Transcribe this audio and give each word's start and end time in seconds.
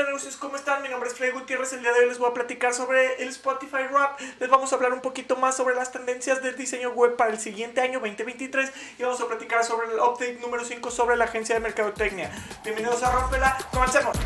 de 0.00 0.06
negocios, 0.06 0.36
¿cómo 0.36 0.56
están? 0.56 0.82
Mi 0.82 0.88
nombre 0.88 1.10
es 1.10 1.14
Freddy 1.14 1.32
Gutiérrez. 1.32 1.74
El 1.74 1.82
día 1.82 1.92
de 1.92 2.00
hoy 2.00 2.08
les 2.08 2.18
voy 2.18 2.30
a 2.30 2.34
platicar 2.34 2.72
sobre 2.72 3.22
el 3.22 3.28
Spotify 3.28 3.86
Rap. 3.90 4.18
Les 4.38 4.48
vamos 4.48 4.72
a 4.72 4.76
hablar 4.76 4.94
un 4.94 5.02
poquito 5.02 5.36
más 5.36 5.56
sobre 5.56 5.74
las 5.74 5.92
tendencias 5.92 6.42
del 6.42 6.56
diseño 6.56 6.90
web 6.90 7.16
para 7.16 7.30
el 7.30 7.38
siguiente 7.38 7.82
año 7.82 8.00
2023 8.00 8.72
y 8.98 9.02
vamos 9.02 9.20
a 9.20 9.28
platicar 9.28 9.62
sobre 9.62 9.88
el 9.88 9.98
update 9.98 10.38
número 10.40 10.64
5 10.64 10.90
sobre 10.90 11.16
la 11.16 11.26
agencia 11.26 11.54
de 11.54 11.60
mercadotecnia. 11.60 12.30
Bienvenidos 12.64 13.02
a 13.02 13.12
Rompela, 13.12 13.58
comencemos. 13.72 14.16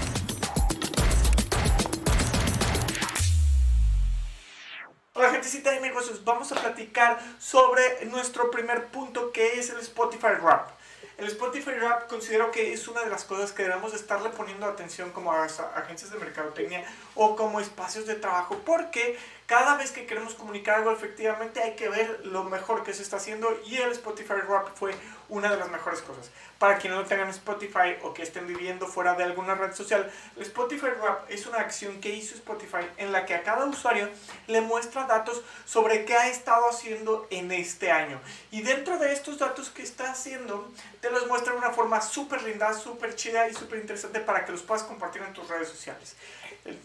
Hola 5.15 5.31
gentecita 5.31 5.73
de 5.73 5.81
negocios, 5.81 6.25
vamos 6.25 6.53
a 6.53 6.55
platicar 6.57 7.19
sobre 7.41 8.05
nuestro 8.07 8.51
primer 8.51 8.87
punto 8.89 9.33
que 9.33 9.59
es 9.59 9.71
el 9.71 9.79
Spotify 9.79 10.35
Rap. 10.41 10.71
El 11.17 11.27
Spotify 11.29 11.71
Rap 11.73 12.09
considero 12.09 12.51
que 12.51 12.73
es 12.73 12.89
una 12.89 13.03
de 13.03 13.11
las 13.11 13.25
cosas 13.25 13.53
que 13.53 13.63
debemos 13.63 13.95
estarle 13.95 14.31
poniendo 14.31 14.67
atención 14.67 15.13
como 15.13 15.33
agencias 15.33 16.11
de 16.11 16.19
mercadotecnia 16.19 16.85
o 17.15 17.37
como 17.37 17.61
espacios 17.61 18.07
de 18.07 18.17
trabajo 18.17 18.61
porque 18.65 19.17
cada 19.47 19.77
vez 19.77 19.91
que 19.91 20.07
queremos 20.07 20.35
comunicar 20.35 20.77
algo 20.77 20.91
efectivamente 20.91 21.63
hay 21.63 21.77
que 21.77 21.89
ver 21.89 22.21
lo 22.25 22.45
mejor 22.45 22.83
que 22.83 22.95
se 22.95 23.03
está 23.03 23.19
haciendo 23.19 23.61
y 23.67 23.77
el 23.77 23.93
Spotify 23.93 24.41
Rap 24.49 24.75
fue 24.75 24.95
una 25.29 25.51
de 25.51 25.59
las 25.59 25.71
mejores 25.71 26.01
cosas. 26.01 26.31
Para 26.59 26.79
quienes 26.79 26.99
no 26.99 27.05
tengan 27.05 27.29
Spotify 27.29 27.97
o 28.03 28.15
que 28.15 28.23
estén 28.23 28.47
viviendo 28.47 28.87
fuera 28.87 29.15
de 29.15 29.25
alguna 29.25 29.55
red 29.55 29.75
social, 29.75 30.11
el 30.37 30.43
Spotify 30.43 30.87
Rap 30.87 31.31
es 31.31 31.47
una 31.47 31.59
acción 31.59 32.01
que 32.01 32.11
hizo 32.11 32.35
Spotify 32.35 32.87
en 32.97 33.13
la 33.13 33.27
que 33.27 33.35
a 33.35 33.43
cada 33.43 33.67
usuario 33.67 34.09
le 34.47 34.61
muestra 34.61 35.05
datos 35.05 35.43
sobre 35.67 36.05
qué 36.05 36.17
ha 36.17 36.29
estado 36.29 36.69
haciendo 36.69 37.27
en 37.31 37.53
este 37.53 37.91
año. 37.91 38.21
Y 38.51 38.63
dentro 38.63 38.99
de 38.99 39.13
estos 39.13 39.39
datos 39.39 39.69
que 39.71 39.83
está 39.83 40.11
haciendo, 40.11 40.71
te 41.01 41.11
los 41.11 41.27
muestra 41.27 41.53
de 41.53 41.59
una 41.59 41.71
forma 41.71 42.01
súper 42.01 42.43
linda, 42.43 42.73
súper 42.73 43.15
chida 43.15 43.49
y 43.49 43.55
súper 43.55 43.81
interesante 43.81 44.21
para 44.21 44.45
que 44.45 44.53
los 44.53 44.63
puedas 44.63 44.85
compartir 44.85 45.23
en 45.23 45.33
tus 45.35 45.49
redes 45.49 45.69
sociales. 45.69 46.17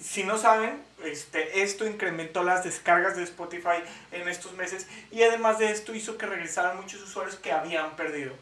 Si 0.02 0.24
no 0.24 0.38
saben, 0.38 0.84
este, 1.04 1.62
esto 1.64 1.86
incrementó 1.86 2.44
las 2.44 2.64
descargas 2.64 3.16
de 3.16 3.24
Spotify 3.24 3.84
en 4.12 4.28
estos 4.28 4.54
meses 4.54 4.88
y 5.12 5.24
además 5.24 5.60
de 5.60 5.72
esto 5.72 5.96
hizo 5.96 6.18
que 6.18 6.26
regresaran 6.26 6.78
muchos 6.78 7.02
usuarios 7.02 7.36
que 7.36 7.52
habían 7.52 7.96
perdido. 7.96 8.34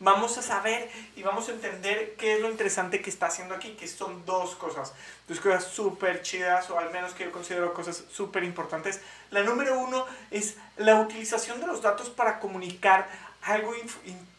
Vamos 0.00 0.36
a 0.36 0.42
saber 0.42 0.90
y 1.14 1.22
vamos 1.22 1.48
a 1.48 1.52
entender 1.52 2.16
qué 2.16 2.34
es 2.34 2.40
lo 2.40 2.50
interesante 2.50 3.00
que 3.00 3.08
está 3.08 3.26
haciendo 3.26 3.54
aquí, 3.54 3.76
que 3.76 3.86
son 3.86 4.26
dos 4.26 4.56
cosas, 4.56 4.92
dos 5.28 5.38
cosas 5.38 5.64
súper 5.64 6.22
chidas 6.22 6.68
o 6.70 6.78
al 6.78 6.90
menos 6.90 7.14
que 7.14 7.24
yo 7.24 7.30
considero 7.30 7.72
cosas 7.72 8.02
súper 8.10 8.42
importantes. 8.42 9.00
La 9.30 9.44
número 9.44 9.78
uno 9.78 10.04
es 10.32 10.56
la 10.76 11.00
utilización 11.00 11.60
de 11.60 11.68
los 11.68 11.82
datos 11.82 12.10
para 12.10 12.40
comunicar 12.40 13.08
algo 13.42 13.74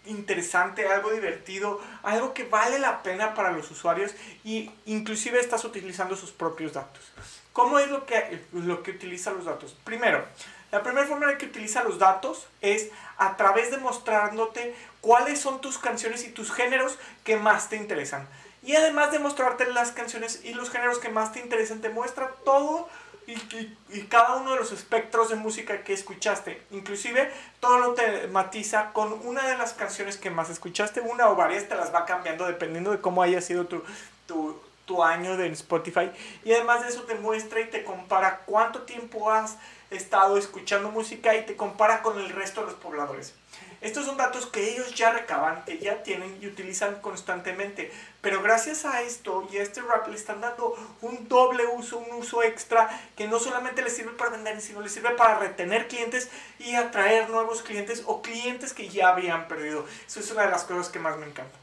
interesante, 0.05 0.87
algo 0.87 1.11
divertido, 1.11 1.81
algo 2.03 2.33
que 2.33 2.43
vale 2.43 2.79
la 2.79 3.03
pena 3.03 3.33
para 3.33 3.51
los 3.51 3.69
usuarios 3.71 4.13
y 4.43 4.71
inclusive 4.85 5.39
estás 5.39 5.63
utilizando 5.65 6.15
sus 6.15 6.31
propios 6.31 6.73
datos. 6.73 7.11
¿Cómo 7.53 7.79
es 7.79 7.89
lo 7.89 8.05
que, 8.05 8.41
lo 8.51 8.81
que 8.83 8.91
utiliza 8.91 9.31
los 9.31 9.45
datos? 9.45 9.75
Primero, 9.83 10.25
la 10.71 10.81
primera 10.81 11.05
forma 11.05 11.31
en 11.31 11.37
que 11.37 11.45
utiliza 11.45 11.83
los 11.83 11.99
datos 11.99 12.47
es 12.61 12.89
a 13.17 13.37
través 13.37 13.69
de 13.69 13.77
mostrándote 13.77 14.75
cuáles 15.01 15.39
son 15.39 15.61
tus 15.61 15.77
canciones 15.77 16.25
y 16.25 16.31
tus 16.31 16.51
géneros 16.51 16.97
que 17.23 17.37
más 17.37 17.69
te 17.69 17.75
interesan. 17.75 18.27
Y 18.63 18.75
además 18.75 19.11
de 19.11 19.19
mostrarte 19.19 19.67
las 19.67 19.91
canciones 19.91 20.41
y 20.43 20.53
los 20.53 20.71
géneros 20.71 20.97
que 20.97 21.09
más 21.09 21.31
te 21.31 21.41
interesan, 21.41 21.81
te 21.81 21.89
muestra 21.89 22.29
todo 22.43 22.89
y, 23.27 24.01
cada 24.03 24.35
uno 24.35 24.51
de 24.51 24.57
los 24.57 24.71
espectros 24.71 25.29
de 25.29 25.35
música 25.35 25.83
que 25.83 25.93
escuchaste. 25.93 26.61
Inclusive 26.71 27.31
todo 27.59 27.79
lo 27.79 27.93
tematiza 27.93 28.91
con 28.93 29.13
una 29.25 29.47
de 29.47 29.57
las 29.57 29.73
canciones 29.73 30.17
que 30.17 30.29
más 30.29 30.49
escuchaste, 30.49 31.01
una 31.01 31.29
o 31.29 31.35
varias 31.35 31.67
te 31.67 31.75
las 31.75 31.93
va 31.93 32.05
cambiando 32.05 32.45
dependiendo 32.45 32.91
de 32.91 32.99
cómo 32.99 33.23
haya 33.23 33.41
sido 33.41 33.65
tu, 33.65 33.83
tu, 34.27 34.59
tu 34.85 35.03
año 35.03 35.37
de 35.37 35.47
Spotify. 35.49 36.11
Y 36.43 36.53
además 36.53 36.83
de 36.83 36.89
eso 36.89 37.03
te 37.03 37.15
muestra 37.15 37.61
y 37.61 37.69
te 37.69 37.83
compara 37.83 38.41
cuánto 38.45 38.81
tiempo 38.81 39.31
has 39.31 39.57
estado 39.89 40.37
escuchando 40.37 40.91
música 40.91 41.35
y 41.35 41.45
te 41.45 41.55
compara 41.55 42.01
con 42.01 42.19
el 42.19 42.29
resto 42.29 42.61
de 42.61 42.67
los 42.67 42.75
pobladores. 42.75 43.35
Estos 43.83 44.05
son 44.05 44.15
datos 44.15 44.45
que 44.45 44.71
ellos 44.71 44.95
ya 44.95 45.11
recaban, 45.11 45.65
que 45.65 45.77
ya 45.77 46.03
tienen 46.03 46.39
y 46.41 46.47
utilizan 46.47 47.01
constantemente. 47.01 47.91
Pero 48.21 48.41
gracias 48.41 48.85
a 48.85 49.01
esto 49.01 49.45
y 49.51 49.57
a 49.57 49.61
este 49.61 49.81
rap 49.81 50.07
le 50.07 50.15
están 50.15 50.39
dando 50.39 50.73
un 51.01 51.27
doble 51.27 51.65
uso, 51.67 51.97
un 51.97 52.13
uso 52.13 52.43
extra 52.43 52.89
que 53.17 53.27
no 53.27 53.39
solamente 53.39 53.81
les 53.81 53.93
sirve 53.93 54.13
para 54.13 54.29
vender, 54.29 54.61
sino 54.61 54.79
les 54.79 54.93
sirve 54.93 55.09
para 55.11 55.37
retener 55.37 55.89
clientes 55.89 56.29
y 56.59 56.75
atraer 56.75 57.29
nuevos 57.29 57.61
clientes 57.61 58.03
o 58.05 58.21
clientes 58.21 58.71
que 58.71 58.87
ya 58.87 59.09
habían 59.09 59.49
perdido. 59.49 59.85
Eso 60.07 60.21
es 60.21 60.31
una 60.31 60.43
de 60.43 60.51
las 60.51 60.63
cosas 60.63 60.87
que 60.87 60.99
más 60.99 61.17
me 61.17 61.25
encanta. 61.25 61.59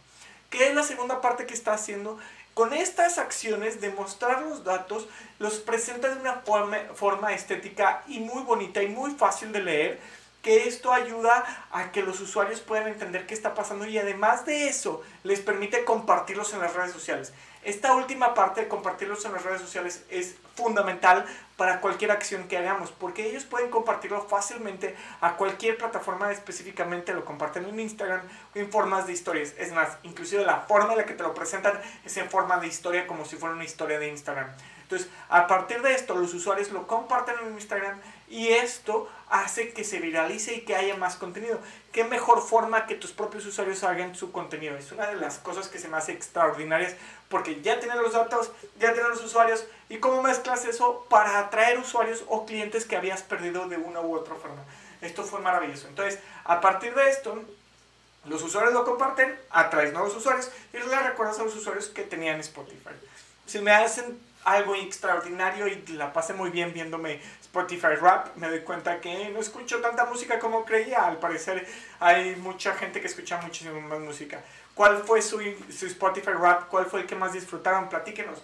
¿Qué 0.51 0.69
es 0.69 0.75
la 0.75 0.83
segunda 0.83 1.23
parte 1.23 1.47
que 1.47 1.55
está 1.55 1.73
haciendo? 1.73 2.19
Con 2.53 2.75
estas 2.75 3.17
acciones 3.17 3.81
de 3.81 3.93
mostrar 3.93 4.43
los 4.43 4.63
datos, 4.65 5.09
los 5.39 5.55
presenta 5.61 6.15
de 6.15 6.21
una 6.21 6.35
forma, 6.41 6.77
forma 6.95 7.33
estética 7.33 8.03
y 8.07 8.21
muy 8.21 8.43
bonita 8.43 8.83
y 8.83 8.89
muy 8.89 9.13
fácil 9.13 9.53
de 9.53 9.63
leer 9.63 10.20
que 10.43 10.69
esto 10.69 10.93
ayuda 10.93 11.45
a 11.71 11.93
que 11.93 12.03
los 12.03 12.21
usuarios 12.21 12.61
puedan 12.61 12.89
entender 12.89 13.27
qué 13.27 13.35
está 13.35 13.55
pasando 13.55 13.87
y 13.87 13.99
además 13.99 14.47
de 14.47 14.69
eso 14.69 15.03
les 15.23 15.41
permite 15.41 15.85
compartirlos 15.85 16.53
en 16.55 16.61
las 16.61 16.75
redes 16.75 16.93
sociales. 16.93 17.33
Esta 17.63 17.95
última 17.95 18.33
parte 18.33 18.63
de 18.63 18.69
compartirlos 18.69 19.23
en 19.27 19.33
las 19.33 19.43
redes 19.43 19.61
sociales 19.61 20.03
es 20.09 20.37
fundamental 20.55 21.27
para 21.59 21.83
cualquier 21.83 22.11
acción 22.11 22.49
que 22.49 22.57
hagamos, 22.57 22.91
porque 22.91 23.29
ellos 23.29 23.45
pueden 23.45 23.71
compartirlo 23.71 24.23
fácilmente 24.23 24.97
a 25.21 25.37
cualquier 25.37 25.77
plataforma, 25.77 26.33
específicamente 26.33 27.13
lo 27.13 27.27
comparten 27.27 27.67
en 27.67 27.79
Instagram 27.79 28.23
en 28.55 28.71
formas 28.71 29.07
de 29.07 29.13
historias. 29.13 29.53
Es 29.59 29.73
más, 29.73 29.99
inclusive 30.05 30.43
la 30.43 30.61
forma 30.61 30.93
en 30.93 30.99
la 30.99 31.05
que 31.05 31.13
te 31.13 31.23
lo 31.23 31.35
presentan 31.35 31.79
es 32.03 32.17
en 32.17 32.31
forma 32.31 32.59
de 32.59 32.67
historia, 32.67 33.07
como 33.07 33.27
si 33.27 33.37
fuera 33.37 33.55
una 33.55 33.65
historia 33.65 33.99
de 33.99 34.09
Instagram. 34.09 34.49
Entonces, 34.83 35.11
a 35.29 35.47
partir 35.47 35.83
de 35.83 35.95
esto, 35.95 36.15
los 36.15 36.33
usuarios 36.33 36.71
lo 36.71 36.87
comparten 36.87 37.37
en 37.47 37.53
Instagram 37.53 38.01
y 38.29 38.49
esto 38.49 39.09
hace 39.31 39.73
que 39.73 39.85
se 39.85 40.01
viralice 40.01 40.55
y 40.55 40.61
que 40.63 40.75
haya 40.75 40.97
más 40.97 41.17
contenido. 41.17 41.59
¿Qué 41.93 42.05
mejor 42.05 42.43
forma 42.43 42.87
que 42.87 42.97
tus 42.97 43.13
propios 43.13 43.47
usuarios 43.47 43.85
hagan 43.85 44.15
su 44.15 44.33
contenido? 44.33 44.77
Es 44.77 44.91
una 44.91 45.07
de 45.07 45.17
las 45.17 45.39
cosas 45.39 45.69
que 45.69 45.79
se 45.79 45.89
me 45.89 45.97
hace 45.97 46.13
extraordinarias 46.13 46.97
porque 47.29 47.63
ya 47.63 47.79
tienen 47.79 48.03
los 48.03 48.13
datos, 48.13 48.51
ya 48.79 48.93
tienen 48.93 49.11
los 49.11 49.25
usuarios 49.25 49.65
y 49.89 49.99
cómo 49.99 50.21
mezclas 50.23 50.65
eso 50.65 51.07
para 51.09 51.39
atraer 51.39 51.79
usuarios 51.79 52.25
o 52.27 52.45
clientes 52.45 52.85
que 52.85 52.97
habías 52.97 53.23
perdido 53.23 53.69
de 53.69 53.77
una 53.77 54.01
u 54.01 54.17
otra 54.17 54.35
forma. 54.35 54.65
Esto 55.01 55.23
fue 55.23 55.41
maravilloso. 55.41 55.87
Entonces, 55.87 56.19
a 56.45 56.61
partir 56.61 56.95
de 56.95 57.09
esto, 57.09 57.43
los 58.27 58.43
usuarios 58.43 58.75
lo 58.75 58.85
comparten, 58.85 59.39
atraes 59.51 59.93
nuevos 59.93 60.15
usuarios 60.15 60.51
y 60.73 60.79
le 60.79 61.01
recuerdas 61.03 61.39
a 61.39 61.45
los 61.45 61.55
usuarios 61.55 61.89
que 61.89 62.03
tenían 62.03 62.41
Spotify. 62.41 62.91
Si 63.47 63.61
me 63.61 63.71
hacen 63.71 64.21
algo 64.45 64.75
extraordinario 64.75 65.67
y 65.69 65.85
la 65.93 66.13
pasé 66.13 66.33
muy 66.33 66.51
bien 66.51 66.73
viéndome 66.73 67.21
Spotify 67.43 67.95
Rap. 68.01 68.37
Me 68.37 68.49
doy 68.49 68.61
cuenta 68.61 69.01
que 69.01 69.29
no 69.31 69.41
escucho 69.41 69.81
tanta 69.81 70.07
música 70.07 70.39
como 70.39 70.65
creía. 70.65 71.07
Al 71.07 71.19
parecer 71.19 71.67
hay 71.99 72.37
mucha 72.37 72.75
gente 72.75 73.01
que 73.01 73.07
escucha 73.07 73.41
muchísimo 73.41 73.81
más 73.81 74.01
música. 74.01 74.41
¿Cuál 74.75 75.03
fue 75.05 75.21
su, 75.21 75.41
su 75.71 75.87
Spotify 75.87 76.33
Rap? 76.33 76.69
¿Cuál 76.69 76.87
fue 76.87 77.01
el 77.01 77.07
que 77.07 77.17
más 77.17 77.33
disfrutaron? 77.33 77.89
Platíquenos. 77.89 78.41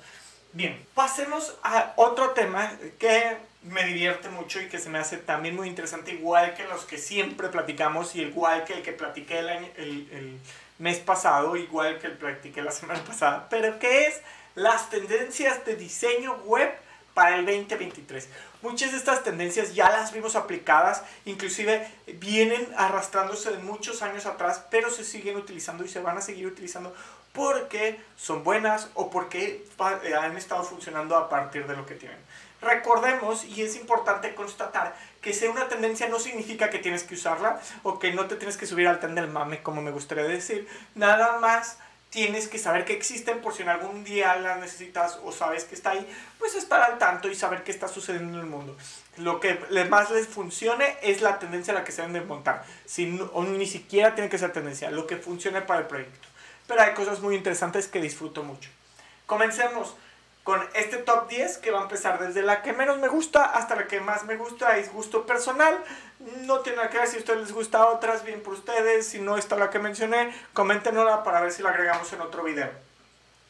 Bien, 0.52 0.86
pasemos 0.94 1.54
a 1.62 1.92
otro 1.96 2.30
tema 2.30 2.72
que 2.98 3.36
me 3.62 3.84
divierte 3.84 4.28
mucho 4.28 4.60
y 4.60 4.68
que 4.68 4.78
se 4.78 4.88
me 4.88 4.98
hace 4.98 5.18
también 5.18 5.54
muy 5.54 5.68
interesante, 5.68 6.12
igual 6.12 6.54
que 6.54 6.64
los 6.64 6.84
que 6.84 6.98
siempre 6.98 7.48
platicamos 7.48 8.14
y 8.14 8.22
igual 8.22 8.64
que 8.64 8.74
el 8.74 8.82
que 8.82 8.92
platiqué 8.92 9.40
el, 9.40 9.48
año, 9.48 9.68
el, 9.76 10.08
el 10.12 10.40
mes 10.78 10.98
pasado, 10.98 11.56
igual 11.56 11.98
que 11.98 12.06
el 12.06 12.14
platiqué 12.14 12.62
la 12.62 12.70
semana 12.70 13.02
pasada, 13.04 13.48
pero 13.50 13.78
que 13.78 14.06
es 14.06 14.22
las 14.56 14.90
tendencias 14.90 15.64
de 15.64 15.76
diseño 15.76 16.34
web 16.44 16.72
para 17.14 17.36
el 17.36 17.46
2023. 17.46 18.28
Muchas 18.62 18.90
de 18.90 18.98
estas 18.98 19.22
tendencias 19.22 19.74
ya 19.74 19.88
las 19.90 20.12
vimos 20.12 20.34
aplicadas, 20.34 21.02
inclusive 21.24 21.88
vienen 22.14 22.66
arrastrándose 22.76 23.50
de 23.50 23.58
muchos 23.58 24.02
años 24.02 24.26
atrás, 24.26 24.64
pero 24.70 24.90
se 24.90 25.04
siguen 25.04 25.36
utilizando 25.36 25.84
y 25.84 25.88
se 25.88 26.00
van 26.00 26.18
a 26.18 26.20
seguir 26.20 26.46
utilizando 26.46 26.92
porque 27.32 28.00
son 28.16 28.44
buenas 28.44 28.88
o 28.94 29.10
porque 29.10 29.64
eh, 30.04 30.14
han 30.14 30.36
estado 30.36 30.64
funcionando 30.64 31.16
a 31.16 31.28
partir 31.28 31.66
de 31.66 31.76
lo 31.76 31.86
que 31.86 31.94
tienen. 31.94 32.18
Recordemos, 32.62 33.44
y 33.44 33.62
es 33.62 33.76
importante 33.76 34.34
constatar, 34.34 34.96
que 35.20 35.34
sea 35.34 35.50
una 35.50 35.68
tendencia 35.68 36.08
no 36.08 36.18
significa 36.18 36.70
que 36.70 36.78
tienes 36.78 37.04
que 37.04 37.14
usarla 37.14 37.60
o 37.82 37.98
que 37.98 38.12
no 38.12 38.26
te 38.26 38.36
tienes 38.36 38.56
que 38.56 38.66
subir 38.66 38.88
al 38.88 39.00
tren 39.00 39.14
del 39.14 39.28
mame, 39.28 39.62
como 39.62 39.82
me 39.82 39.90
gustaría 39.90 40.24
decir. 40.24 40.66
Nada 40.94 41.38
más 41.38 41.78
tienes 42.10 42.48
que 42.48 42.58
saber 42.58 42.84
que 42.84 42.92
existen 42.92 43.40
por 43.40 43.54
si 43.54 43.62
en 43.62 43.68
algún 43.68 44.04
día 44.04 44.36
las 44.36 44.58
necesitas 44.58 45.18
o 45.24 45.32
sabes 45.32 45.64
que 45.64 45.74
está 45.74 45.90
ahí, 45.90 46.06
pues 46.38 46.54
estar 46.54 46.80
al 46.82 46.98
tanto 46.98 47.28
y 47.28 47.34
saber 47.34 47.62
qué 47.62 47.72
está 47.72 47.88
sucediendo 47.88 48.38
en 48.38 48.44
el 48.44 48.50
mundo. 48.50 48.76
Lo 49.16 49.40
que 49.40 49.58
más 49.90 50.10
les 50.10 50.26
funcione 50.26 50.96
es 51.02 51.20
la 51.20 51.38
tendencia 51.38 51.72
a 51.72 51.76
la 51.76 51.84
que 51.84 51.92
se 51.92 52.02
deben 52.02 52.14
de 52.14 52.20
montar. 52.22 52.64
Si 52.84 53.06
ni 53.06 53.66
siquiera 53.66 54.14
tiene 54.14 54.30
que 54.30 54.38
ser 54.38 54.52
tendencia, 54.52 54.90
lo 54.90 55.06
que 55.06 55.16
funcione 55.16 55.62
para 55.62 55.80
el 55.80 55.86
proyecto. 55.86 56.28
Pero 56.66 56.82
hay 56.82 56.94
cosas 56.94 57.20
muy 57.20 57.34
interesantes 57.34 57.86
que 57.86 58.00
disfruto 58.00 58.42
mucho. 58.42 58.70
Comencemos 59.26 59.94
con 60.46 60.60
este 60.74 60.98
top 60.98 61.28
10 61.28 61.58
que 61.58 61.72
va 61.72 61.80
a 61.80 61.82
empezar 61.82 62.20
desde 62.24 62.42
la 62.42 62.62
que 62.62 62.72
menos 62.72 62.98
me 62.98 63.08
gusta 63.08 63.44
hasta 63.46 63.74
la 63.74 63.88
que 63.88 64.00
más 64.00 64.24
me 64.24 64.36
gusta, 64.36 64.78
es 64.78 64.92
gusto 64.92 65.26
personal. 65.26 65.76
No 66.18 66.60
tiene 66.60 66.76
nada 66.76 66.90
que 66.90 66.98
ver 66.98 67.08
si 67.08 67.16
a 67.16 67.18
ustedes 67.18 67.40
les 67.40 67.52
gusta 67.52 67.86
otras, 67.86 68.24
bien 68.24 68.42
por 68.42 68.54
ustedes. 68.54 69.06
Si 69.06 69.20
no 69.20 69.36
está 69.36 69.56
la 69.56 69.70
que 69.70 69.78
mencioné, 69.78 70.34
coméntenla 70.54 71.22
para 71.22 71.40
ver 71.40 71.52
si 71.52 71.62
la 71.62 71.70
agregamos 71.70 72.12
en 72.12 72.22
otro 72.22 72.42
video. 72.42 72.70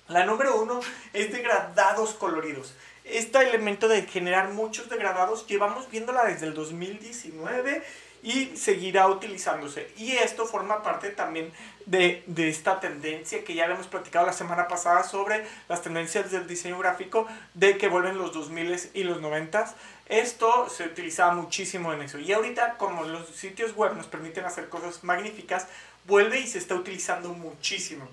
La 0.09 0.25
número 0.25 0.61
uno 0.61 0.81
es 1.13 1.33
degradados 1.33 2.15
coloridos. 2.15 2.75
Este 3.05 3.39
elemento 3.39 3.87
de 3.87 4.03
generar 4.03 4.49
muchos 4.49 4.89
degradados 4.89 5.47
llevamos 5.47 5.89
viéndola 5.91 6.25
desde 6.25 6.47
el 6.47 6.55
2019 6.55 7.85
y 8.27 8.57
seguirá 8.57 9.07
utilizándose. 9.07 9.89
Y 9.97 10.17
esto 10.17 10.47
forma 10.47 10.83
parte 10.83 11.11
también 11.11 11.53
de, 11.87 12.25
de, 12.27 12.49
esta 12.49 12.81
tendencia 12.81 13.45
que 13.45 13.55
ya 13.55 13.63
habíamos 13.63 13.87
platicado 13.87 14.27
la 14.27 14.33
semana 14.33 14.67
pasada 14.67 15.05
sobre 15.05 15.47
las 15.69 15.83
tendencias 15.83 16.33
del 16.33 16.49
diseño 16.49 16.77
gráfico 16.77 17.29
de 17.55 17.79
que 17.79 17.87
vuelven 17.87 18.19
los 18.19 18.33
2000 18.33 18.91
y 18.95 19.05
los 19.05 19.21
90. 19.21 19.73
Esto 20.07 20.69
se 20.69 20.87
utilizaba 20.87 21.35
muchísimo 21.35 21.93
en 21.93 22.03
eso. 22.03 22.19
Y 22.19 22.33
ahorita 22.33 22.79
como 22.79 23.05
los 23.05 23.29
sitios 23.29 23.77
web 23.77 23.95
nos 23.95 24.07
permiten 24.07 24.45
hacer 24.45 24.69
cosas 24.69 25.05
magníficas, 25.05 25.69
vuelve 26.05 26.41
y 26.41 26.49
se 26.49 26.59
está 26.59 26.75
utilizando 26.75 27.29
muchísimo. 27.29 28.09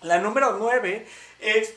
La 0.00 0.16
número 0.16 0.56
9 0.58 1.06
es 1.40 1.74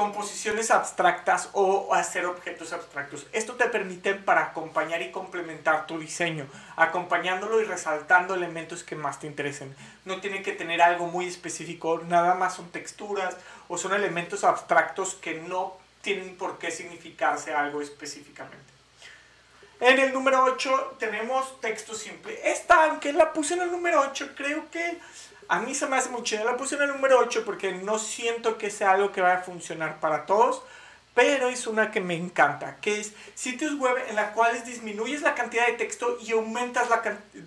composiciones 0.00 0.70
abstractas 0.70 1.50
o 1.52 1.92
hacer 1.92 2.24
objetos 2.24 2.72
abstractos. 2.72 3.26
Esto 3.34 3.56
te 3.56 3.66
permite 3.66 4.14
para 4.14 4.44
acompañar 4.44 5.02
y 5.02 5.10
complementar 5.10 5.86
tu 5.86 5.98
diseño, 5.98 6.46
acompañándolo 6.76 7.60
y 7.60 7.64
resaltando 7.64 8.34
elementos 8.34 8.82
que 8.82 8.96
más 8.96 9.20
te 9.20 9.26
interesen. 9.26 9.76
No 10.06 10.22
tiene 10.22 10.40
que 10.40 10.52
tener 10.52 10.80
algo 10.80 11.06
muy 11.08 11.26
específico, 11.26 12.00
nada 12.08 12.34
más 12.34 12.54
son 12.54 12.70
texturas 12.70 13.36
o 13.68 13.76
son 13.76 13.92
elementos 13.92 14.42
abstractos 14.42 15.16
que 15.16 15.34
no 15.34 15.76
tienen 16.00 16.34
por 16.38 16.58
qué 16.58 16.70
significarse 16.70 17.52
algo 17.52 17.82
específicamente. 17.82 18.72
En 19.80 19.98
el 19.98 20.14
número 20.14 20.44
8 20.44 20.96
tenemos 20.98 21.60
texto 21.60 21.94
simple. 21.94 22.40
Esta, 22.42 22.84
aunque 22.84 23.12
la 23.12 23.34
puse 23.34 23.52
en 23.52 23.60
el 23.60 23.70
número 23.70 24.00
8, 24.00 24.30
creo 24.34 24.70
que 24.70 24.98
a 25.50 25.58
mí 25.58 25.74
se 25.74 25.86
me 25.86 25.96
hace 25.96 26.10
mucho. 26.10 26.42
La 26.44 26.56
puse 26.56 26.76
en 26.76 26.82
el 26.82 26.88
número 26.88 27.18
8 27.18 27.44
porque 27.44 27.72
no 27.72 27.98
siento 27.98 28.56
que 28.56 28.70
sea 28.70 28.92
algo 28.92 29.10
que 29.10 29.20
vaya 29.20 29.40
a 29.40 29.42
funcionar 29.42 29.98
para 29.98 30.24
todos. 30.24 30.62
Pero 31.12 31.48
es 31.48 31.66
una 31.66 31.90
que 31.90 32.00
me 32.00 32.14
encanta, 32.14 32.76
que 32.80 33.00
es 33.00 33.12
sitios 33.34 33.76
web 33.76 33.96
en 34.08 34.14
la 34.14 34.32
cuales 34.32 34.64
disminuyes 34.64 35.22
la 35.22 35.34
cantidad 35.34 35.66
de 35.66 35.72
texto 35.72 36.16
y 36.24 36.30
aumentas 36.30 36.88
la 36.88 37.02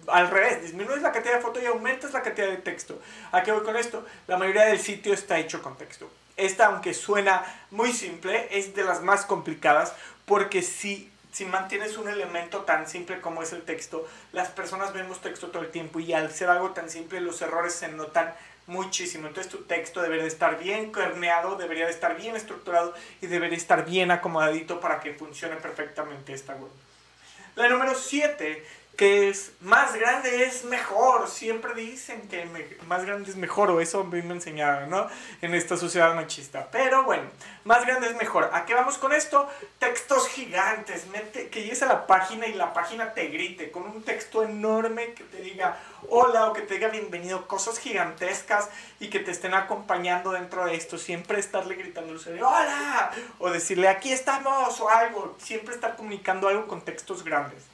al 0.08 0.30
revés, 0.30 0.62
disminuyes 0.62 1.02
la 1.02 1.14
cantidad 1.14 1.36
de 1.36 1.42
foto 1.42 1.62
y 1.62 1.66
aumentas 1.66 2.12
la 2.12 2.22
cantidad 2.22 2.50
de 2.50 2.58
texto. 2.58 3.02
¿A 3.32 3.42
qué 3.42 3.54
voy 3.54 3.64
con 3.64 3.78
esto? 3.78 4.06
La 4.28 4.36
mayoría 4.36 4.66
del 4.66 4.80
sitio 4.80 5.14
está 5.14 5.40
hecho 5.40 5.62
con 5.62 5.78
texto. 5.78 6.12
Esta, 6.36 6.66
aunque 6.66 6.94
suena 6.94 7.42
muy 7.72 7.94
simple, 7.94 8.50
es 8.52 8.76
de 8.76 8.84
las 8.84 9.02
más 9.02 9.26
complicadas 9.26 9.94
porque 10.26 10.62
si 10.62 11.13
si 11.34 11.46
mantienes 11.46 11.98
un 11.98 12.08
elemento 12.08 12.60
tan 12.60 12.88
simple 12.88 13.20
como 13.20 13.42
es 13.42 13.52
el 13.54 13.64
texto, 13.64 14.08
las 14.32 14.50
personas 14.50 14.94
vemos 14.94 15.20
texto 15.20 15.48
todo 15.48 15.64
el 15.64 15.72
tiempo 15.72 16.00
y 16.00 16.14
al 16.14 16.32
ser 16.32 16.50
algo 16.50 16.70
tan 16.70 16.92
simple 16.92 17.20
los 17.20 17.42
errores 17.42 17.74
se 17.74 17.88
notan 17.88 18.34
muchísimo. 18.68 19.28
Entonces 19.28 19.52
tu 19.52 19.64
texto 19.64 20.02
debería 20.04 20.24
de 20.24 20.30
estar 20.30 20.60
bien 20.60 20.92
corneado, 20.92 21.56
debería 21.56 21.86
de 21.88 21.92
estar 21.92 22.16
bien 22.16 22.36
estructurado 22.36 22.94
y 23.20 23.26
debería 23.26 23.58
estar 23.58 23.84
bien 23.84 24.12
acomodadito 24.12 24.80
para 24.80 25.00
que 25.00 25.16
funcione 25.16 25.56
perfectamente 25.56 26.34
esta 26.34 26.54
web. 26.54 26.70
La 27.56 27.68
número 27.68 27.96
7 27.96 28.64
que 28.96 29.30
es 29.30 29.54
más 29.62 29.96
grande 29.96 30.44
es 30.44 30.66
mejor. 30.66 31.28
Siempre 31.28 31.74
dicen 31.74 32.28
que 32.28 32.46
más 32.88 33.06
grande 33.06 33.30
es 33.30 33.36
mejor, 33.36 33.72
o 33.72 33.80
eso 33.80 34.04
me 34.04 34.20
enseñaron, 34.20 34.90
¿no? 34.90 35.08
En 35.42 35.56
esta 35.56 35.78
sociedad 35.78 36.14
machista. 36.14 36.70
Pero 36.72 37.04
bueno, 37.04 37.24
más 37.64 37.86
grande 37.86 38.08
es 38.08 38.16
mejor. 38.16 38.50
¿A 38.54 38.66
qué 38.66 38.76
vamos 38.76 38.98
con 38.98 39.12
esto? 39.12 39.50
Textos 39.80 40.28
gigantes. 40.28 41.08
Mete, 41.08 41.50
que 41.50 41.64
llegues 41.64 41.82
a 41.82 41.88
la 41.88 42.06
página 42.06 42.48
y 42.48 42.54
la 42.54 42.74
página 42.74 43.14
te 43.14 43.28
grite 43.28 43.72
con 43.72 43.84
un 43.84 44.04
texto 44.04 44.44
enorme 44.44 45.14
que 45.14 45.24
te 45.24 45.38
diga 45.42 45.80
hola 46.10 46.50
o 46.50 46.54
que 46.54 46.62
te 46.62 46.76
diga 46.76 46.90
bienvenido, 46.90 47.48
cosas 47.48 47.80
gigantescas 47.80 48.70
y 49.00 49.10
que 49.10 49.20
te 49.20 49.32
estén 49.32 49.56
acompañando 49.56 50.32
dentro 50.32 50.66
de 50.66 50.76
esto. 50.76 51.00
Siempre 51.00 51.40
estarle 51.40 51.76
gritando 51.76 52.14
hola 52.42 53.12
o 53.40 53.50
decirle 53.50 53.88
aquí 53.88 54.12
estamos 54.12 54.80
o 54.80 54.90
algo. 54.90 55.36
Siempre 55.40 55.74
estar 55.74 55.96
comunicando 55.96 56.48
algo 56.48 56.68
con 56.68 56.82
textos 56.82 57.24
grandes. 57.24 57.73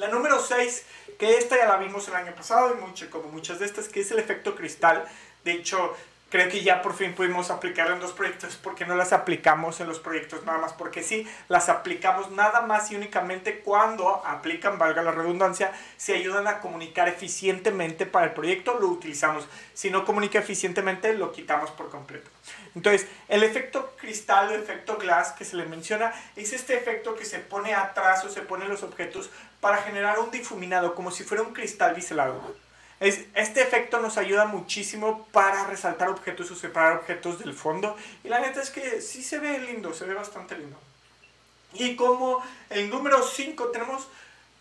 La 0.00 0.08
número 0.08 0.40
6, 0.40 0.86
que 1.18 1.36
esta 1.36 1.58
ya 1.58 1.66
la 1.66 1.76
vimos 1.76 2.08
el 2.08 2.14
año 2.14 2.34
pasado 2.34 2.74
y 2.74 2.80
mucho, 2.80 3.10
como 3.10 3.28
muchas 3.28 3.58
de 3.58 3.66
estas, 3.66 3.86
que 3.88 4.00
es 4.00 4.10
el 4.10 4.18
efecto 4.18 4.56
cristal. 4.56 5.04
De 5.44 5.52
hecho, 5.52 5.94
creo 6.30 6.48
que 6.48 6.62
ya 6.62 6.80
por 6.80 6.94
fin 6.94 7.12
pudimos 7.12 7.50
aplicarla 7.50 7.94
en 7.94 8.00
dos 8.00 8.12
proyectos 8.12 8.56
porque 8.62 8.86
no 8.86 8.94
las 8.94 9.12
aplicamos 9.12 9.80
en 9.80 9.88
los 9.88 9.98
proyectos 9.98 10.44
nada 10.46 10.58
más 10.58 10.72
porque 10.72 11.02
sí, 11.02 11.28
las 11.48 11.68
aplicamos 11.68 12.30
nada 12.30 12.62
más 12.62 12.90
y 12.90 12.96
únicamente 12.96 13.60
cuando 13.60 14.24
aplican, 14.24 14.78
valga 14.78 15.02
la 15.02 15.10
redundancia, 15.10 15.72
se 15.96 16.14
ayudan 16.14 16.46
a 16.46 16.60
comunicar 16.60 17.08
eficientemente 17.08 18.06
para 18.06 18.26
el 18.26 18.32
proyecto, 18.32 18.78
lo 18.78 18.86
utilizamos. 18.88 19.46
Si 19.74 19.90
no 19.90 20.04
comunica 20.04 20.38
eficientemente, 20.38 21.12
lo 21.14 21.32
quitamos 21.32 21.70
por 21.72 21.90
completo. 21.90 22.30
Entonces, 22.74 23.08
el 23.28 23.42
efecto 23.42 23.94
cristal 23.98 24.50
o 24.50 24.54
efecto 24.54 24.96
glass 24.96 25.32
que 25.32 25.44
se 25.44 25.56
le 25.56 25.66
menciona 25.66 26.12
es 26.36 26.52
este 26.52 26.76
efecto 26.76 27.16
que 27.16 27.24
se 27.24 27.40
pone 27.40 27.74
atrás 27.74 28.24
o 28.24 28.30
se 28.30 28.42
pone 28.42 28.64
en 28.64 28.70
los 28.70 28.84
objetos 28.84 29.30
para 29.60 29.78
generar 29.78 30.20
un 30.20 30.30
difuminado, 30.30 30.94
como 30.94 31.10
si 31.10 31.24
fuera 31.24 31.42
un 31.42 31.52
cristal 31.52 31.94
biselado 31.94 32.40
este 33.00 33.62
efecto 33.62 33.98
nos 33.98 34.18
ayuda 34.18 34.44
muchísimo 34.44 35.26
para 35.32 35.66
resaltar 35.66 36.10
objetos 36.10 36.50
o 36.50 36.54
separar 36.54 36.98
objetos 36.98 37.38
del 37.38 37.54
fondo. 37.54 37.96
Y 38.22 38.28
la 38.28 38.40
neta 38.40 38.60
es 38.60 38.70
que 38.70 39.00
sí 39.00 39.22
se 39.22 39.38
ve 39.38 39.58
lindo, 39.58 39.94
se 39.94 40.04
ve 40.04 40.12
bastante 40.12 40.58
lindo. 40.58 40.78
Y 41.72 41.96
como 41.96 42.44
el 42.68 42.90
número 42.90 43.22
5 43.22 43.68
tenemos 43.68 44.06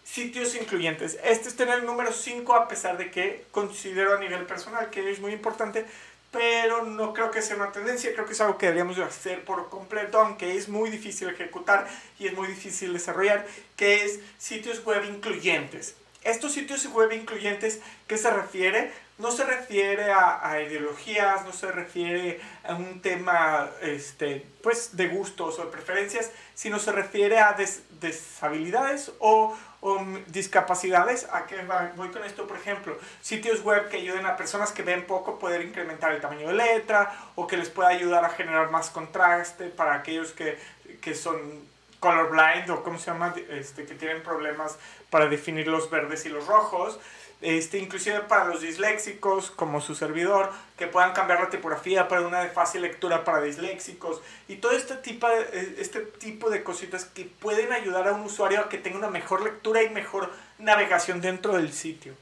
sitios 0.05 0.55
incluyentes. 0.55 1.19
Este 1.23 1.49
es 1.49 1.55
tener 1.55 1.79
el 1.79 1.85
número 1.85 2.13
5 2.13 2.55
a 2.55 2.67
pesar 2.67 2.97
de 2.97 3.11
que 3.11 3.45
considero 3.51 4.15
a 4.15 4.19
nivel 4.19 4.45
personal 4.45 4.89
que 4.89 5.11
es 5.11 5.19
muy 5.19 5.33
importante, 5.33 5.85
pero 6.31 6.85
no 6.85 7.13
creo 7.13 7.31
que 7.31 7.41
sea 7.41 7.57
una 7.57 7.71
tendencia, 7.71 8.13
creo 8.13 8.25
que 8.25 8.33
es 8.33 8.41
algo 8.41 8.57
que 8.57 8.67
deberíamos 8.67 8.97
hacer 8.99 9.43
por 9.43 9.69
completo, 9.69 10.19
aunque 10.19 10.55
es 10.55 10.69
muy 10.69 10.89
difícil 10.89 11.29
ejecutar 11.29 11.87
y 12.19 12.27
es 12.27 12.33
muy 12.33 12.47
difícil 12.47 12.93
desarrollar, 12.93 13.45
que 13.75 14.05
es 14.05 14.19
sitios 14.37 14.83
web 14.85 15.03
incluyentes. 15.05 15.95
Estos 16.23 16.51
sitios 16.51 16.85
web 16.87 17.13
incluyentes, 17.13 17.79
¿qué 18.07 18.17
se 18.17 18.29
refiere? 18.29 18.91
No 19.17 19.31
se 19.31 19.45
refiere 19.45 20.11
a, 20.11 20.61
ideologías, 20.61 21.45
no 21.45 21.53
se 21.53 21.71
refiere 21.71 22.39
a 22.63 22.75
un 22.75 23.01
tema 23.01 23.69
este, 23.81 24.45
pues, 24.61 24.95
de 24.97 25.07
gustos 25.07 25.59
o 25.59 25.65
de 25.65 25.71
preferencias, 25.71 26.31
sino 26.55 26.79
se 26.79 26.91
refiere 26.91 27.39
a 27.39 27.55
deshabilidades 27.99 29.11
o, 29.19 29.57
o, 29.81 30.05
discapacidades. 30.27 31.27
¿A 31.31 31.47
qué 31.47 31.57
voy 31.95 32.09
con 32.09 32.23
esto? 32.23 32.47
Por 32.47 32.57
ejemplo, 32.57 32.97
sitios 33.21 33.61
web 33.63 33.89
que 33.89 33.97
ayuden 33.97 34.25
a 34.25 34.35
personas 34.35 34.71
que 34.71 34.83
ven 34.83 35.05
poco 35.05 35.39
poder 35.39 35.61
incrementar 35.61 36.13
el 36.13 36.21
tamaño 36.21 36.47
de 36.47 36.53
letra 36.53 37.13
o 37.35 37.47
que 37.47 37.57
les 37.57 37.69
pueda 37.69 37.89
ayudar 37.89 38.25
a 38.25 38.29
generar 38.29 38.71
más 38.71 38.89
contraste 38.89 39.65
para 39.65 39.95
aquellos 39.95 40.31
que, 40.31 40.57
que 41.01 41.15
son 41.15 41.67
colorblind 41.99 42.69
o 42.69 42.83
cómo 42.83 42.97
se 42.97 43.07
llama, 43.07 43.33
este, 43.49 43.85
que 43.85 43.95
tienen 43.95 44.23
problemas 44.23 44.77
para 45.09 45.27
definir 45.27 45.67
los 45.67 45.89
verdes 45.89 46.25
y 46.25 46.29
los 46.29 46.47
rojos, 46.47 46.99
este, 47.41 47.77
inclusive 47.77 48.19
para 48.21 48.45
los 48.45 48.61
disléxicos, 48.61 49.51
como 49.51 49.79
su 49.79 49.95
servidor, 49.95 50.51
que 50.77 50.87
puedan 50.87 51.13
cambiar 51.13 51.39
la 51.39 51.49
tipografía 51.49 52.07
para 52.07 52.21
una 52.21 52.41
de 52.41 52.49
fácil 52.49 52.81
lectura 52.81 53.23
para 53.23 53.41
disléxicos, 53.41 54.21
y 54.47 54.57
todo 54.57 54.73
este 54.73 54.95
tipo, 54.95 55.27
de, 55.27 55.75
este 55.77 56.01
tipo 56.01 56.49
de 56.49 56.63
cositas 56.63 57.05
que 57.05 57.25
pueden 57.25 57.71
ayudar 57.71 58.07
a 58.07 58.13
un 58.13 58.21
usuario 58.21 58.59
a 58.59 58.69
que 58.69 58.77
tenga 58.77 58.97
una 58.97 59.09
mejor 59.09 59.41
lectura 59.41 59.83
y 59.83 59.89
mejor 59.89 60.31
navegación 60.57 61.21
dentro 61.21 61.53
del 61.53 61.71
sitio. 61.71 62.13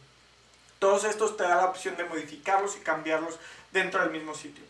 Todos 0.80 1.04
estos 1.06 1.36
te 1.36 1.44
da 1.44 1.56
la 1.56 1.66
opción 1.66 1.98
de 1.98 2.04
modificarlos 2.04 2.78
y 2.78 2.82
cambiarlos 2.82 3.40
dentro 3.72 4.02
del 4.02 4.12
mismo 4.12 4.36
sitio. 4.36 4.64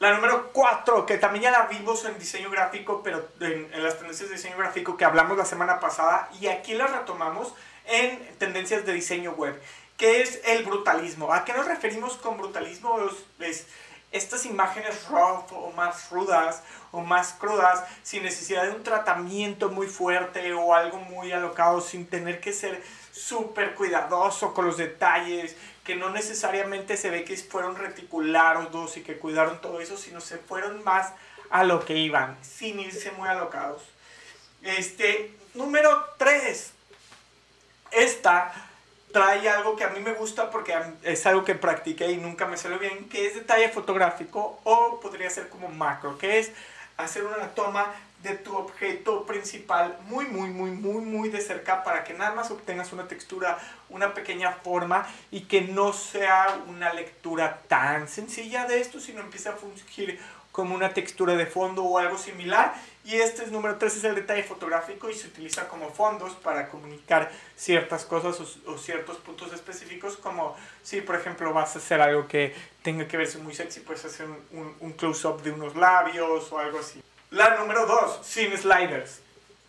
La 0.00 0.14
número 0.14 0.50
4, 0.54 1.04
que 1.04 1.18
también 1.18 1.42
ya 1.42 1.50
la 1.50 1.66
vimos 1.66 2.06
en 2.06 2.18
diseño 2.18 2.48
gráfico, 2.48 3.02
pero 3.04 3.28
en, 3.38 3.70
las 3.82 3.98
tendencias 3.98 4.30
de 4.30 4.36
diseño 4.36 4.56
gráfico 4.56 4.96
que 4.96 5.04
hablamos 5.04 5.36
la 5.36 5.44
semana 5.44 5.78
pasada, 5.78 6.30
y 6.40 6.46
aquí 6.46 6.72
la 6.72 6.86
retomamos 6.86 7.52
en 7.84 8.18
tendencias 8.38 8.86
de 8.86 8.94
diseño 8.94 9.32
web, 9.32 9.60
que 9.98 10.22
es 10.22 10.40
el 10.46 10.64
brutalismo. 10.64 11.34
¿A 11.34 11.44
qué 11.44 11.52
nos 11.52 11.66
referimos 11.66 12.16
con 12.16 12.38
brutalismo? 12.38 12.98
Es, 13.40 13.66
estas 14.10 14.46
imágenes 14.46 15.06
rough 15.08 15.52
o 15.52 15.70
más 15.72 16.10
rudas 16.10 16.62
o 16.92 17.02
más 17.02 17.34
crudas, 17.34 17.84
sin 18.02 18.22
necesidad 18.22 18.62
de 18.62 18.70
un 18.70 18.82
tratamiento 18.82 19.68
muy 19.68 19.86
fuerte 19.86 20.54
o 20.54 20.74
algo 20.74 20.96
muy 20.96 21.30
alocado, 21.30 21.82
sin 21.82 22.08
tener 22.08 22.40
que 22.40 22.54
ser 22.54 22.82
súper 23.12 23.74
cuidadoso 23.74 24.54
con 24.54 24.66
los 24.66 24.76
detalles, 24.76 25.56
que 25.84 25.96
no 25.96 26.10
necesariamente 26.10 26.96
se 26.96 27.10
ve 27.10 27.24
que 27.24 27.36
fueron 27.36 27.76
reticulados 27.76 28.96
y 28.96 29.02
que 29.02 29.18
cuidaron 29.18 29.60
todo 29.60 29.80
eso, 29.80 29.96
sino 29.96 30.20
se 30.20 30.38
fueron 30.38 30.84
más 30.84 31.12
a 31.50 31.64
lo 31.64 31.84
que 31.84 31.96
iban, 31.96 32.38
sin 32.42 32.78
irse 32.78 33.10
muy 33.12 33.28
alocados. 33.28 33.82
Este, 34.62 35.34
número 35.54 36.04
3. 36.18 36.72
Esta 37.90 38.52
trae 39.12 39.48
algo 39.48 39.74
que 39.74 39.84
a 39.84 39.88
mí 39.88 40.00
me 40.00 40.12
gusta 40.12 40.50
porque 40.50 40.76
es 41.02 41.26
algo 41.26 41.44
que 41.44 41.54
practiqué 41.54 42.12
y 42.12 42.16
nunca 42.16 42.46
me 42.46 42.56
salió 42.56 42.78
bien, 42.78 43.08
que 43.08 43.26
es 43.26 43.34
detalle 43.34 43.68
fotográfico 43.68 44.60
o 44.64 45.00
podría 45.00 45.28
ser 45.30 45.48
como 45.48 45.68
macro, 45.68 46.16
que 46.18 46.38
es 46.38 46.52
hacer 46.96 47.24
una 47.24 47.48
toma 47.48 47.92
de 48.22 48.34
tu 48.36 48.54
objeto 48.56 49.24
principal 49.24 49.98
muy, 50.06 50.26
muy, 50.26 50.50
muy, 50.50 50.70
muy, 50.70 51.02
muy 51.02 51.28
de 51.30 51.40
cerca 51.40 51.82
para 51.82 52.04
que 52.04 52.14
nada 52.14 52.34
más 52.34 52.50
obtengas 52.50 52.92
una 52.92 53.08
textura, 53.08 53.58
una 53.88 54.12
pequeña 54.12 54.52
forma 54.52 55.06
y 55.30 55.42
que 55.42 55.62
no 55.62 55.92
sea 55.92 56.60
una 56.66 56.92
lectura 56.92 57.62
tan 57.68 58.08
sencilla 58.08 58.66
de 58.66 58.80
esto, 58.80 59.00
sino 59.00 59.20
empiece 59.20 59.48
a 59.48 59.52
fungir 59.52 60.18
como 60.52 60.74
una 60.74 60.92
textura 60.92 61.36
de 61.36 61.46
fondo 61.46 61.84
o 61.84 61.98
algo 61.98 62.18
similar. 62.18 62.74
Y 63.04 63.14
este 63.14 63.44
es 63.44 63.50
número 63.50 63.78
3, 63.78 63.96
es 63.96 64.04
el 64.04 64.14
detalle 64.14 64.42
fotográfico 64.42 65.08
y 65.08 65.14
se 65.14 65.28
utiliza 65.28 65.68
como 65.68 65.90
fondos 65.90 66.34
para 66.34 66.68
comunicar 66.68 67.30
ciertas 67.56 68.04
cosas 68.04 68.38
o, 68.66 68.76
ciertos 68.76 69.16
puntos 69.18 69.52
específicos, 69.54 70.18
como 70.18 70.54
si 70.82 71.00
por 71.00 71.16
ejemplo 71.16 71.54
vas 71.54 71.74
a 71.76 71.78
hacer 71.78 72.02
algo 72.02 72.28
que 72.28 72.54
tenga 72.82 73.08
que 73.08 73.16
verse 73.16 73.38
muy 73.38 73.54
sexy, 73.54 73.80
puedes 73.80 74.04
hacer 74.04 74.26
un, 74.26 74.76
un 74.80 74.92
close-up 74.92 75.42
de 75.42 75.50
unos 75.50 75.76
labios 75.76 76.52
o 76.52 76.58
algo 76.58 76.80
así. 76.80 77.02
La 77.30 77.54
número 77.56 77.86
2, 77.86 78.26
sin 78.26 78.56
sliders. 78.58 79.20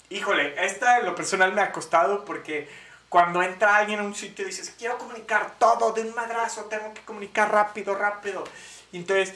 Híjole, 0.09 0.55
esta 0.65 0.97
en 0.97 1.05
lo 1.05 1.13
personal 1.13 1.53
me 1.53 1.61
ha 1.61 1.71
costado 1.71 2.25
porque 2.25 2.67
cuando 3.07 3.43
entra 3.43 3.75
alguien 3.75 3.99
a 3.99 4.03
un 4.03 4.15
sitio 4.15 4.45
y 4.45 4.47
dices, 4.47 4.73
quiero 4.79 4.97
comunicar 4.97 5.59
todo 5.59 5.93
de 5.93 6.01
un 6.01 6.15
madrazo, 6.15 6.65
tengo 6.65 6.91
que 6.93 7.01
comunicar 7.01 7.51
rápido, 7.51 7.93
rápido. 7.93 8.43
Y 8.91 8.97
entonces, 8.97 9.35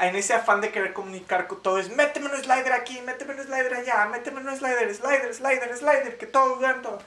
en 0.00 0.16
ese 0.16 0.34
afán 0.34 0.60
de 0.60 0.70
querer 0.70 0.92
comunicar 0.92 1.46
con 1.46 1.62
todo, 1.62 1.78
es 1.78 1.88
méteme 1.88 2.26
un 2.26 2.36
slider 2.36 2.74
aquí, 2.74 3.00
méteme 3.00 3.34
un 3.34 3.42
slider 3.42 3.72
allá, 3.72 4.04
méteme 4.04 4.40
un 4.42 4.54
slider, 4.54 4.94
slider, 4.94 5.34
slider, 5.34 5.76
slider, 5.78 6.18
que 6.18 6.26
todo 6.26 6.56
dando. 6.60 6.98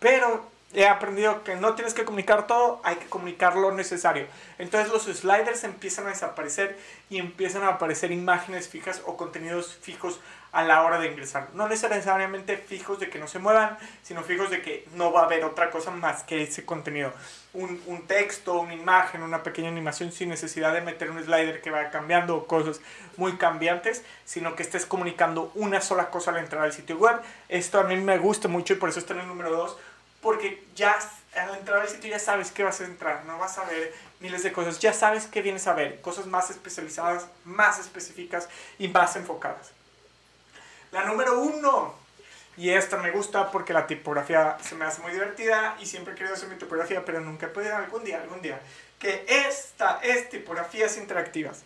Pero 0.00 0.50
he 0.74 0.86
aprendido 0.86 1.44
que 1.44 1.54
no 1.54 1.74
tienes 1.74 1.94
que 1.94 2.04
comunicar 2.04 2.46
todo, 2.46 2.80
hay 2.82 2.96
que 2.96 3.06
comunicar 3.06 3.56
lo 3.56 3.72
necesario. 3.72 4.26
Entonces 4.58 4.92
los 4.92 5.04
sliders 5.04 5.64
empiezan 5.64 6.06
a 6.06 6.10
desaparecer 6.10 6.76
y 7.08 7.18
empiezan 7.18 7.62
a 7.62 7.68
aparecer 7.68 8.10
imágenes 8.10 8.68
fijas 8.68 9.02
o 9.06 9.16
contenidos 9.16 9.74
fijos 9.80 10.20
a 10.54 10.62
la 10.62 10.82
hora 10.82 10.98
de 10.98 11.08
ingresar. 11.08 11.48
No 11.54 11.68
necesariamente 11.68 12.56
fijos 12.56 13.00
de 13.00 13.10
que 13.10 13.18
no 13.18 13.26
se 13.26 13.40
muevan, 13.40 13.76
sino 14.02 14.22
fijos 14.22 14.50
de 14.50 14.62
que 14.62 14.86
no 14.94 15.12
va 15.12 15.22
a 15.22 15.24
haber 15.24 15.44
otra 15.44 15.70
cosa 15.70 15.90
más 15.90 16.22
que 16.22 16.44
ese 16.44 16.64
contenido. 16.64 17.12
Un, 17.54 17.80
un 17.86 18.06
texto, 18.06 18.60
una 18.60 18.74
imagen, 18.74 19.22
una 19.22 19.42
pequeña 19.42 19.68
animación 19.68 20.12
sin 20.12 20.28
necesidad 20.28 20.72
de 20.72 20.80
meter 20.80 21.10
un 21.10 21.22
slider 21.22 21.60
que 21.60 21.70
vaya 21.70 21.90
cambiando 21.90 22.36
o 22.36 22.46
cosas 22.46 22.80
muy 23.16 23.36
cambiantes, 23.36 24.04
sino 24.24 24.54
que 24.54 24.62
estés 24.62 24.86
comunicando 24.86 25.50
una 25.56 25.80
sola 25.80 26.10
cosa 26.10 26.30
al 26.30 26.38
entrar 26.38 26.62
al 26.62 26.72
sitio 26.72 26.98
web. 26.98 27.20
Esto 27.48 27.80
a 27.80 27.84
mí 27.84 27.96
me 27.96 28.18
gusta 28.18 28.46
mucho 28.46 28.74
y 28.74 28.76
por 28.76 28.88
eso 28.88 29.00
está 29.00 29.14
en 29.14 29.20
el 29.20 29.28
número 29.28 29.50
2 29.50 29.76
porque 30.24 30.64
ya 30.74 30.98
al 31.36 31.54
entrar 31.54 31.82
al 31.82 31.88
sitio 31.88 32.08
ya 32.08 32.18
sabes 32.18 32.50
que 32.50 32.64
vas 32.64 32.80
a 32.80 32.86
entrar, 32.86 33.26
no 33.26 33.38
vas 33.38 33.58
a 33.58 33.64
ver 33.64 33.92
miles 34.20 34.42
de 34.42 34.52
cosas, 34.52 34.78
ya 34.78 34.94
sabes 34.94 35.26
que 35.26 35.42
vienes 35.42 35.66
a 35.66 35.74
ver, 35.74 36.00
cosas 36.00 36.26
más 36.26 36.48
especializadas, 36.48 37.26
más 37.44 37.78
específicas 37.78 38.48
y 38.78 38.88
más 38.88 39.16
enfocadas. 39.16 39.72
La 40.92 41.04
número 41.04 41.40
uno, 41.40 41.94
y 42.56 42.70
esta 42.70 42.96
me 42.96 43.10
gusta 43.10 43.50
porque 43.50 43.74
la 43.74 43.86
tipografía 43.86 44.56
se 44.62 44.74
me 44.76 44.86
hace 44.86 45.02
muy 45.02 45.12
divertida 45.12 45.76
y 45.78 45.84
siempre 45.84 46.14
he 46.14 46.16
querido 46.16 46.34
hacer 46.34 46.48
mi 46.48 46.56
tipografía, 46.56 47.04
pero 47.04 47.20
nunca 47.20 47.46
he 47.46 47.50
podido 47.50 47.76
algún 47.76 48.02
día, 48.02 48.22
algún 48.22 48.40
día, 48.40 48.58
que 48.98 49.26
esta 49.28 50.00
es 50.02 50.30
tipografías 50.30 50.96
interactivas. 50.96 51.64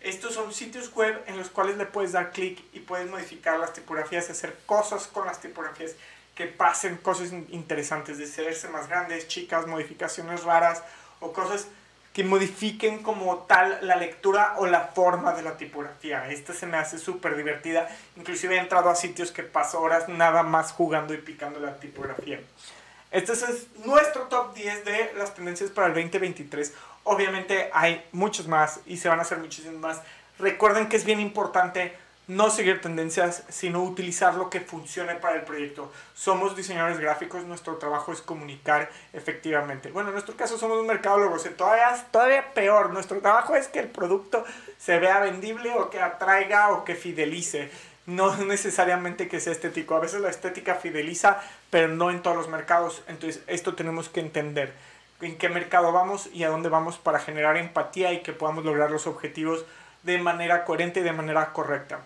Estos 0.00 0.34
son 0.34 0.52
sitios 0.52 0.92
web 0.92 1.24
en 1.26 1.38
los 1.38 1.48
cuales 1.48 1.78
le 1.78 1.86
puedes 1.86 2.12
dar 2.12 2.32
clic 2.32 2.62
y 2.74 2.80
puedes 2.80 3.08
modificar 3.08 3.58
las 3.58 3.72
tipografías 3.72 4.28
hacer 4.28 4.58
cosas 4.66 5.06
con 5.06 5.26
las 5.26 5.40
tipografías 5.40 5.92
que 6.38 6.46
pasen 6.46 6.98
cosas 6.98 7.32
interesantes, 7.48 8.16
de 8.16 8.22
hacerse 8.22 8.68
más 8.68 8.86
grandes, 8.88 9.26
chicas, 9.26 9.66
modificaciones 9.66 10.44
raras 10.44 10.84
o 11.18 11.32
cosas 11.32 11.66
que 12.12 12.22
modifiquen 12.22 13.02
como 13.02 13.38
tal 13.38 13.80
la 13.82 13.96
lectura 13.96 14.54
o 14.58 14.66
la 14.66 14.82
forma 14.82 15.32
de 15.32 15.42
la 15.42 15.56
tipografía. 15.56 16.28
Esta 16.30 16.54
se 16.54 16.66
me 16.66 16.76
hace 16.76 16.98
súper 16.98 17.36
divertida. 17.36 17.88
Inclusive 18.14 18.54
he 18.54 18.60
entrado 18.60 18.88
a 18.88 18.94
sitios 18.94 19.32
que 19.32 19.42
paso 19.42 19.80
horas 19.80 20.08
nada 20.08 20.44
más 20.44 20.70
jugando 20.70 21.12
y 21.12 21.16
picando 21.16 21.58
la 21.58 21.80
tipografía. 21.80 22.38
Este 23.10 23.32
es 23.32 23.66
nuestro 23.84 24.28
top 24.28 24.54
10 24.54 24.84
de 24.84 25.12
las 25.16 25.34
tendencias 25.34 25.70
para 25.70 25.88
el 25.88 25.94
2023. 25.94 26.72
Obviamente 27.02 27.68
hay 27.72 28.06
muchos 28.12 28.46
más 28.46 28.78
y 28.86 28.98
se 28.98 29.08
van 29.08 29.18
a 29.18 29.22
hacer 29.22 29.38
muchísimos 29.38 29.80
más. 29.80 30.02
Recuerden 30.38 30.88
que 30.88 30.96
es 30.96 31.04
bien 31.04 31.18
importante 31.18 31.98
no 32.28 32.50
seguir 32.50 32.82
tendencias, 32.82 33.42
sino 33.48 33.82
utilizar 33.82 34.34
lo 34.34 34.50
que 34.50 34.60
funcione 34.60 35.14
para 35.14 35.36
el 35.36 35.42
proyecto. 35.42 35.90
Somos 36.14 36.54
diseñadores 36.54 37.00
gráficos, 37.00 37.44
nuestro 37.44 37.76
trabajo 37.76 38.12
es 38.12 38.20
comunicar 38.20 38.90
efectivamente. 39.14 39.90
Bueno, 39.90 40.10
en 40.10 40.14
nuestro 40.14 40.36
caso 40.36 40.58
somos 40.58 40.78
un 40.78 40.86
mercadólogo, 40.86 41.36
o 41.36 41.38
todavía, 41.38 42.06
todavía 42.10 42.52
peor. 42.52 42.90
Nuestro 42.90 43.18
trabajo 43.20 43.56
es 43.56 43.68
que 43.68 43.80
el 43.80 43.88
producto 43.88 44.44
se 44.76 44.98
vea 44.98 45.20
vendible 45.20 45.72
o 45.72 45.88
que 45.88 46.02
atraiga 46.02 46.68
o 46.68 46.84
que 46.84 46.94
fidelice. 46.94 47.70
No 48.04 48.36
necesariamente 48.44 49.26
que 49.26 49.40
sea 49.40 49.54
estético. 49.54 49.96
A 49.96 50.00
veces 50.00 50.20
la 50.20 50.28
estética 50.28 50.74
fideliza, 50.74 51.40
pero 51.70 51.88
no 51.88 52.10
en 52.10 52.20
todos 52.20 52.36
los 52.36 52.48
mercados. 52.48 53.02
Entonces, 53.08 53.42
esto 53.46 53.74
tenemos 53.74 54.10
que 54.10 54.20
entender 54.20 54.74
en 55.22 55.38
qué 55.38 55.48
mercado 55.48 55.92
vamos 55.92 56.28
y 56.34 56.44
a 56.44 56.50
dónde 56.50 56.68
vamos 56.68 56.98
para 56.98 57.20
generar 57.20 57.56
empatía 57.56 58.12
y 58.12 58.22
que 58.22 58.34
podamos 58.34 58.66
lograr 58.66 58.90
los 58.90 59.06
objetivos 59.06 59.64
de 60.02 60.18
manera 60.18 60.66
coherente 60.66 61.00
y 61.00 61.02
de 61.02 61.12
manera 61.12 61.54
correcta 61.54 62.00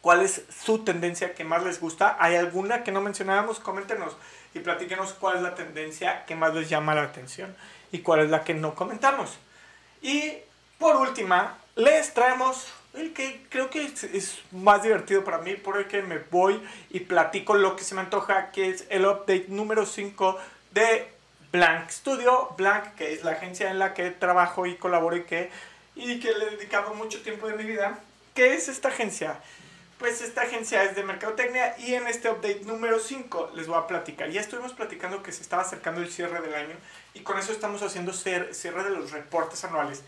cuál 0.00 0.22
es 0.22 0.42
su 0.64 0.84
tendencia 0.84 1.34
que 1.34 1.44
más 1.44 1.64
les 1.64 1.80
gusta. 1.80 2.16
¿Hay 2.20 2.36
alguna 2.36 2.84
que 2.84 2.92
no 2.92 3.00
mencionábamos? 3.00 3.58
Coméntenos 3.58 4.16
y 4.54 4.60
platíquenos 4.60 5.12
cuál 5.14 5.36
es 5.36 5.42
la 5.42 5.54
tendencia 5.54 6.24
que 6.26 6.34
más 6.34 6.54
les 6.54 6.68
llama 6.68 6.94
la 6.94 7.02
atención 7.02 7.54
y 7.92 7.98
cuál 8.00 8.20
es 8.20 8.30
la 8.30 8.44
que 8.44 8.54
no 8.54 8.74
comentamos. 8.74 9.38
Y 10.02 10.34
por 10.78 10.96
última, 10.96 11.58
les 11.76 12.14
traemos 12.14 12.66
el 12.94 13.12
que 13.12 13.44
creo 13.48 13.70
que 13.70 13.84
es, 13.84 14.38
más 14.52 14.82
divertido 14.82 15.24
para 15.24 15.38
mí, 15.38 15.54
por 15.54 15.76
el 15.78 15.86
que 15.86 16.02
me 16.02 16.18
voy 16.18 16.60
y 16.90 17.00
platico 17.00 17.54
lo 17.54 17.76
que 17.76 17.84
se 17.84 17.94
me 17.94 18.00
antoja, 18.00 18.50
que 18.50 18.70
es 18.70 18.86
el 18.88 19.06
update 19.06 19.46
número 19.48 19.86
5 19.86 20.38
de 20.72 21.08
Blank 21.52 21.90
Studio. 21.90 22.54
Blank, 22.56 22.94
que 22.94 23.12
es 23.12 23.24
la 23.24 23.32
agencia 23.32 23.70
en 23.70 23.78
la 23.78 23.94
que 23.94 24.10
trabajo 24.10 24.66
y 24.66 24.76
colaboro 24.76 25.16
y 25.16 25.24
que, 25.24 25.50
y 25.94 26.18
que 26.20 26.32
le 26.32 26.46
he 26.46 26.50
dedicado 26.50 26.94
mucho 26.94 27.20
tiempo 27.22 27.48
de 27.48 27.56
mi 27.56 27.64
vida. 27.64 27.98
¿Qué 28.34 28.54
es 28.54 28.68
esta 28.68 28.88
agencia? 28.88 29.40
Pues 29.98 30.22
esta 30.22 30.42
agencia 30.42 30.84
es 30.84 30.94
de 30.94 31.02
Mercadotecnia 31.02 31.76
y 31.76 31.94
en 31.94 32.06
este 32.06 32.30
update 32.30 32.60
número 32.64 33.00
5 33.00 33.50
les 33.54 33.66
voy 33.66 33.76
a 33.78 33.88
platicar. 33.88 34.30
Ya 34.30 34.40
estuvimos 34.40 34.72
platicando 34.72 35.24
que 35.24 35.32
se 35.32 35.42
estaba 35.42 35.62
acercando 35.62 36.00
el 36.00 36.08
cierre 36.08 36.40
del 36.40 36.54
año 36.54 36.76
y 37.14 37.20
con 37.20 37.36
eso 37.36 37.50
estamos 37.50 37.82
haciendo 37.82 38.12
cierre 38.12 38.84
de 38.84 38.90
los 38.90 39.10
reportes 39.10 39.64
anuales. 39.64 40.04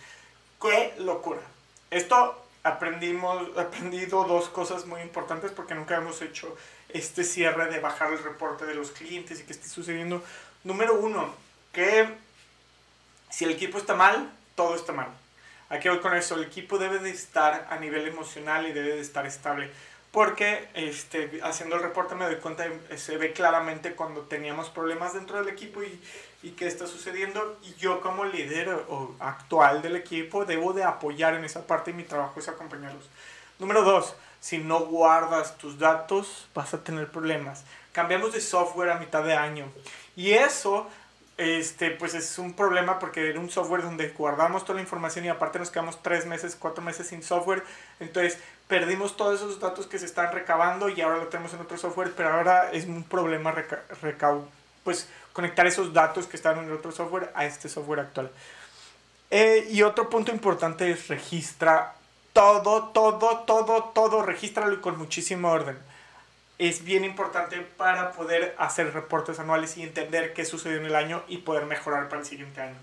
¡Qué 0.63 0.95
locura! 0.99 1.41
Esto 1.91 2.41
aprendimos, 2.63 3.59
aprendido 3.59 4.23
dos 4.25 4.49
cosas 4.49 4.87
muy 4.87 5.01
importantes 5.01 5.51
porque 5.51 5.75
nunca 5.75 5.97
hemos 5.97 6.23
hecho 6.23 6.57
este 6.91 7.25
cierre 7.25 7.69
de 7.69 7.81
bajar 7.81 8.13
el 8.13 8.23
reporte 8.23 8.67
de 8.67 8.77
los 8.77 8.93
clientes 8.93 9.41
y 9.41 9.43
que 9.43 9.55
esté 9.55 9.69
sucediendo. 9.69 10.23
Número 10.63 10.95
uno, 10.95 11.35
que 11.73 12.09
si 13.29 13.45
el 13.45 13.51
equipo 13.51 13.77
está 13.77 13.95
mal, 13.95 14.31
todo 14.55 14.77
está 14.77 14.93
mal. 14.93 15.09
Aquí 15.71 15.89
voy 15.89 16.01
con 16.01 16.15
eso? 16.15 16.35
El 16.35 16.45
equipo 16.45 16.79
debe 16.79 16.99
de 16.99 17.11
estar 17.11 17.69
a 17.71 17.77
nivel 17.79 18.07
emocional 18.07 18.67
y 18.67 18.73
debe 18.73 18.97
de 18.97 19.01
estar 19.01 19.25
estable. 19.25 19.71
Porque 20.11 20.69
este, 20.75 21.41
haciendo 21.45 21.77
el 21.77 21.83
reporte 21.83 22.17
me 22.17 22.25
doy 22.25 22.37
cuenta, 22.37 22.67
se 22.97 23.17
ve 23.17 23.33
claramente 23.33 23.95
cuando 23.95 24.23
teníamos 24.23 24.69
problemas 24.69 25.15
dentro 25.15 25.39
del 25.39 25.49
equipo 25.49 25.85
y, 25.85 26.03
y 26.43 26.51
qué 26.51 26.67
está 26.67 26.89
sucediendo. 26.89 27.57
Y 27.63 27.75
yo 27.77 28.01
como 28.01 28.25
líder 28.25 28.69
o 28.89 29.15
actual 29.21 29.81
del 29.81 29.95
equipo 29.95 30.45
debo 30.45 30.73
de 30.73 30.83
apoyar 30.83 31.35
en 31.35 31.45
esa 31.45 31.65
parte 31.67 31.93
y 31.93 31.95
mi 31.95 32.03
trabajo 32.03 32.41
es 32.41 32.49
acompañarlos. 32.49 33.09
Número 33.61 33.85
dos, 33.85 34.17
si 34.41 34.59
no 34.59 34.81
guardas 34.81 35.57
tus 35.59 35.79
datos 35.79 36.49
vas 36.55 36.75
a 36.75 36.83
tener 36.83 37.13
problemas. 37.13 37.63
Cambiamos 37.93 38.33
de 38.33 38.41
software 38.41 38.91
a 38.91 38.99
mitad 38.99 39.23
de 39.23 39.35
año. 39.35 39.71
Y 40.17 40.33
eso 40.33 40.89
este, 41.41 41.91
pues 41.91 42.13
es 42.13 42.39
un 42.39 42.53
problema 42.53 42.99
porque 42.99 43.31
era 43.31 43.41
un 43.41 43.49
software 43.49 43.83
donde 43.83 44.11
guardamos 44.11 44.63
toda 44.67 44.75
la 44.75 44.83
información 44.83 45.25
y 45.25 45.31
aparte 45.31 45.59
nos 45.59 45.71
quedamos 45.71 46.03
tres 46.03 46.27
meses, 46.27 46.55
cuatro 46.55 46.85
meses 46.85 47.07
sin 47.07 47.23
software. 47.23 47.65
Entonces 47.99 48.39
perdimos 48.69 49.17
todos 49.17 49.41
esos 49.41 49.59
datos 49.59 49.87
que 49.87 49.99
se 49.99 50.05
están 50.05 50.35
recabando 50.35 50.91
y 50.91 51.01
ahora 51.01 51.17
lo 51.17 51.29
tenemos 51.29 51.55
en 51.55 51.61
otro 51.61 51.79
software, 51.79 52.13
pero 52.15 52.29
ahora 52.29 52.71
es 52.73 52.85
un 52.85 53.05
problema 53.05 53.55
pues 54.85 55.09
conectar 55.33 55.67
esos 55.67 55.95
datos 55.95 56.27
que 56.27 56.37
están 56.37 56.59
en 56.59 56.67
el 56.67 56.73
otro 56.73 56.93
software 56.93 57.33
a 57.35 57.47
este 57.47 57.71
software 57.71 58.01
actual. 58.01 58.31
Eh, 59.31 59.67
y 59.71 59.81
otro 59.81 60.11
punto 60.11 60.33
importante 60.33 60.91
es 60.91 61.09
registra 61.09 61.95
todo, 62.35 62.89
todo, 62.89 63.45
todo, 63.47 63.85
todo, 63.95 64.23
regístralo 64.23 64.79
con 64.83 64.99
muchísimo 64.99 65.49
orden 65.49 65.79
es 66.61 66.85
bien 66.85 67.07
importante 67.07 67.59
para 67.63 68.13
poder 68.13 68.55
hacer 68.59 68.93
reportes 68.93 69.41
anuales 69.41 69.79
y 69.79 69.83
entender 69.83 70.35
qué 70.35 70.45
sucedió 70.45 70.77
en 70.77 70.85
el 70.85 70.95
año 70.95 71.25
y 71.27 71.39
poder 71.39 71.65
mejorar 71.65 72.11
para 72.11 72.21
el 72.21 72.27
siguiente 72.27 72.61
año. 72.61 72.77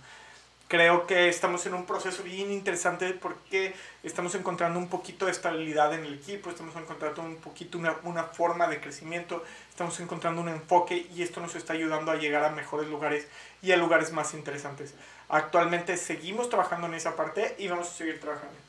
Creo 0.68 1.06
que 1.06 1.30
estamos 1.30 1.64
en 1.68 1.76
un 1.76 1.86
proceso 1.86 2.24
bien 2.24 2.52
interesante 2.52 3.12
porque 3.12 3.76
estamos 4.02 4.34
encontrando 4.34 4.80
un 4.80 4.90
poquito 4.90 5.28
de 5.28 5.32
estabilidad 5.32 5.94
en 5.94 6.06
el 6.06 6.16
equipo, 6.16 6.50
estamos 6.50 6.76
encontrando 6.76 7.22
un 7.22 7.36
poquito 7.36 7.78
una, 7.78 7.96
una 8.02 8.24
forma 8.24 8.68
de 8.68 8.82
crecimiento, 8.82 9.46
estamos 9.70 10.00
encontrando 10.00 10.42
un 10.42 10.50
enfoque 10.50 11.08
y 11.14 11.22
esto 11.22 11.40
nos 11.40 11.54
está 11.54 11.74
ayudando 11.74 12.12
a 12.12 12.16
llegar 12.16 12.44
a 12.46 12.50
mejores 12.50 12.90
lugares 12.90 13.28
y 13.62 13.74
a 13.74 13.78
lugares 13.78 14.12
más 14.12 14.34
interesantes. 14.34 14.96
Actualmente 15.30 15.98
seguimos 15.98 16.50
trabajando 16.50 16.88
en 16.88 16.96
esa 16.96 17.16
parte 17.16 17.56
y 17.60 17.68
vamos 17.68 17.90
a 17.90 17.94
seguir 17.94 18.20
trabajando. 18.20 18.67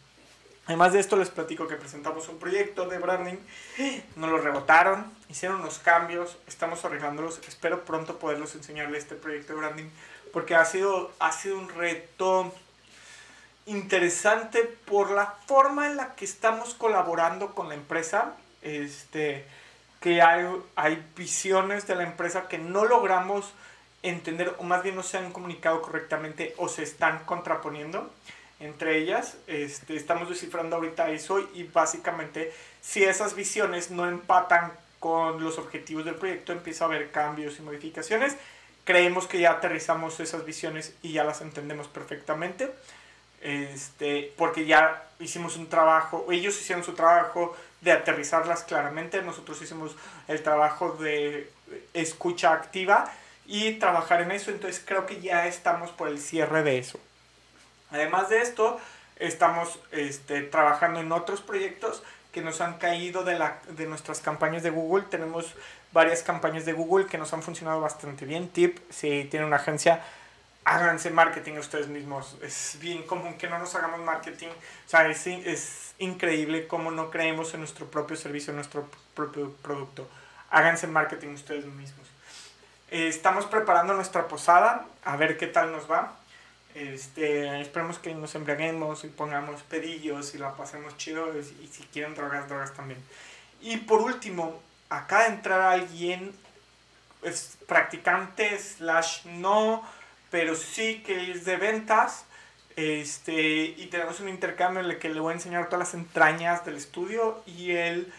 Además 0.69 0.93
de 0.93 1.01
esto 1.01 1.17
les 1.17 1.31
platico 1.31 1.67
que 1.67 1.77
presentamos 1.77 2.29
un 2.29 2.39
proyecto 2.39 2.87
de 2.87 2.99
branding, 2.99 3.39
nos 4.17 4.31
lo 4.31 4.37
rebotaron, 4.37 5.11
hicieron 5.31 5.63
unos 5.63 5.79
cambios, 5.79 6.37
estamos 6.47 6.85
arreglándolos, 6.85 7.41
espero 7.49 7.87
pronto 7.87 8.19
poderlos 8.19 8.55
enseñarles 8.55 9.05
este 9.05 9.15
proyecto 9.15 9.55
de 9.55 9.61
branding 9.61 9.89
porque 10.31 10.55
ha 10.55 10.67
sido, 10.67 11.11
ha 11.21 11.33
sido 11.33 11.59
un 11.59 11.71
reto 11.71 12.53
interesante 13.65 14.63
por 14.63 15.11
la 15.11 15.37
forma 15.47 15.87
en 15.87 15.97
la 15.97 16.15
que 16.15 16.27
estamos 16.27 16.75
colaborando 16.75 17.55
con 17.55 17.71
la 17.71 17.75
empresa, 17.75 18.35
este, 18.61 19.47
que 20.03 20.21
hay, 20.21 20.45
hay 20.77 21.03
visiones 21.17 21.87
de 21.87 21.95
la 21.95 22.03
empresa 22.03 22.47
que 22.47 22.59
no 22.59 22.85
logramos 22.85 23.55
entender 24.03 24.55
o 24.59 24.65
más 24.65 24.83
bien 24.83 24.97
no 24.97 25.03
se 25.03 25.17
han 25.17 25.33
comunicado 25.33 25.81
correctamente 25.81 26.55
o 26.59 26.69
se 26.69 26.83
están 26.83 27.25
contraponiendo 27.25 28.13
entre 28.61 28.99
ellas. 28.99 29.37
Este, 29.47 29.97
estamos 29.97 30.29
descifrando 30.29 30.77
ahorita 30.77 31.11
eso 31.11 31.49
y 31.55 31.65
básicamente 31.65 32.53
si 32.81 33.05
esas 33.05 33.35
visiones 33.35 33.91
no 33.91 34.09
empatan 34.09 34.73
con 35.01 35.43
los 35.43 35.59
objetivos 35.59 36.05
del 36.05 36.17
proyecto, 36.17 36.53
empieza 36.53 36.85
a 36.85 36.89
haber 36.89 37.11
cambios 37.11 37.59
y 37.59 37.63
modificaciones. 37.63 38.37
Creemos 38.85 39.27
que 39.27 39.39
ya 39.39 39.53
aterrizamos 39.53 40.19
esas 40.21 40.45
visiones 40.45 40.95
y 41.03 41.13
ya 41.13 41.25
las 41.25 41.41
entendemos 41.41 41.89
perfectamente. 41.89 42.73
Este, 43.41 44.33
porque 44.37 44.67
ya 44.67 45.05
hicimos 45.21 45.57
un 45.57 45.69
trabajo, 45.69 46.27
ellos 46.31 46.61
hicieron 46.61 46.85
su 46.85 46.95
trabajo 46.95 47.57
de 47.81 47.93
aterrizarlas 47.93 48.65
claramente, 48.65 49.23
nosotros 49.23 49.63
hicimos 49.63 49.95
el 50.27 50.43
trabajo 50.43 50.93
de 50.95 51.49
escucha 51.95 52.53
activa 52.53 53.13
y 53.47 53.75
trabajar 53.75 54.23
en 54.23 54.33
eso, 54.33 54.51
entonces 54.51 54.83
creo 54.85 55.07
que 55.07 55.21
ya 55.21 55.47
estamos 55.47 55.91
por 55.91 56.09
el 56.09 56.19
cierre 56.19 56.65
de 56.65 56.79
eso. 56.79 56.99
Además 57.91 58.29
de 58.29 58.41
esto, 58.43 58.79
estamos 59.17 59.79
este, 59.91 60.43
trabajando 60.43 61.01
en 61.01 61.13
otros 61.13 61.41
proyectos 61.41 62.03
que 62.33 62.43
nos 62.43 62.61
han 62.61 62.79
caído 62.79 63.25
de, 63.25 63.39
la, 63.39 63.59
de 63.69 63.87
nuestras 63.87 64.21
campañas 64.21 64.63
de 64.63 64.71
Google. 64.71 65.05
Tenemos 65.11 65.55
varias 65.93 66.23
campañas 66.23 66.65
de 66.65 66.73
Google 66.73 67.07
que 67.07 67.19
nos 67.19 67.33
han 67.33 67.43
funcionado 67.43 67.81
bastante 67.81 68.25
bien. 68.27 68.49
Tip, 68.49 68.79
si 68.91 69.25
tienen 69.25 69.47
una 69.47 69.57
agencia, 69.57 70.03
háganse 70.65 71.11
marketing 71.11 71.55
ustedes 71.55 71.89
mismos. 71.89 72.37
Es 72.43 72.77
bien 72.81 73.05
común 73.05 73.39
que 73.39 73.49
no 73.49 73.59
nos 73.59 73.75
hagamos 73.75 74.01
marketing. 74.01 74.49
O 74.49 74.89
sea, 74.89 75.09
es, 75.09 75.27
es 75.27 75.95
increíble 75.99 76.67
cómo 76.67 76.91
no 76.91 77.11
creemos 77.11 77.55
en 77.55 77.61
nuestro 77.61 77.87
propio 77.87 78.17
servicio, 78.17 78.51
en 78.51 78.57
nuestro 78.57 78.89
propio 79.15 79.53
producto. 79.63 80.07
Háganse 80.51 80.87
marketing 80.87 81.29
ustedes 81.29 81.65
mismos. 81.65 82.07
Eh, 82.91 83.09
estamos 83.09 83.47
preparando 83.47 83.95
nuestra 83.95 84.29
posada, 84.29 84.87
a 85.05 85.17
ver 85.17 85.37
qué 85.37 85.47
tal 85.47 85.73
nos 85.73 85.91
va. 85.91 86.15
Este, 86.79 87.61
esperemos 87.61 87.99
que 87.99 88.15
nos 88.15 88.37
embriaguemos 88.37 89.03
y 89.03 89.09
pongamos 89.09 89.63
pedillos 89.63 90.35
y 90.37 90.39
la 90.39 90.55
pasemos 90.55 90.97
chido 90.97 91.37
y, 91.37 91.43
si 91.67 91.83
quieren 91.93 92.15
drogas, 92.15 92.49
drogas 92.49 92.73
también. 92.73 93.01
Y 93.61 93.79
por 93.79 94.01
último, 94.01 94.61
acá 94.89 95.25
de 95.25 95.35
entrar 95.35 95.61
alguien, 95.61 96.33
es 97.23 97.59
practicante 97.67 98.57
slash 98.57 99.27
no, 99.27 99.83
pero 100.31 100.55
sí 100.55 101.03
que 101.05 101.33
es 101.33 101.45
de 101.45 101.57
ventas. 101.57 102.27
Este, 102.77 103.75
y 103.77 103.89
tenemos 103.91 104.21
un 104.21 104.29
intercambio 104.29 104.81
en 104.81 104.91
el 104.91 104.99
que 105.01 105.09
le 105.09 105.19
voy 105.19 105.33
a 105.33 105.35
enseñar 105.35 105.69
todas 105.69 105.89
las 105.89 105.95
entrañas 105.95 106.65
del 106.65 106.77
estudio 106.77 107.43
y 107.45 107.73
él 107.73 108.13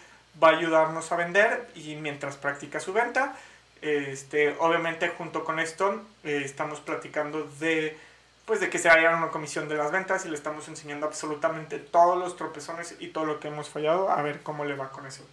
va 0.43 0.49
a 0.49 0.57
ayudarnos 0.57 1.09
a 1.13 1.15
vender 1.15 1.69
y 1.75 1.95
mientras 1.95 2.35
practica 2.35 2.81
su 2.81 2.91
venta. 2.91 3.37
Este, 3.81 4.53
obviamente 4.59 5.07
junto 5.07 5.45
con 5.45 5.59
esto 5.59 6.03
eh, 6.25 6.41
estamos 6.43 6.81
platicando 6.81 7.49
de 7.61 7.97
pues 8.49 8.59
de 8.59 8.71
que 8.71 8.79
se 8.79 8.89
haga 8.89 9.15
una 9.15 9.29
comisión 9.29 9.69
de 9.69 9.75
las 9.75 9.91
ventas 9.91 10.25
y 10.25 10.27
le 10.27 10.35
estamos 10.35 10.67
enseñando 10.67 11.05
absolutamente 11.05 11.77
todos 11.77 12.17
los 12.17 12.35
tropezones 12.35 12.95
y 12.99 13.09
todo 13.09 13.25
lo 13.25 13.39
que 13.39 13.47
hemos 13.47 13.69
fallado, 13.69 14.09
a 14.09 14.23
ver 14.23 14.41
cómo 14.41 14.65
le 14.65 14.73
va 14.73 14.89
con 14.89 15.05
eso. 15.05 15.23